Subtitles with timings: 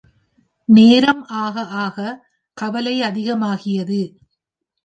[0.69, 2.19] நேரம் ஆக ஆகக்
[2.57, 4.01] கவலை அதிகமாகியது.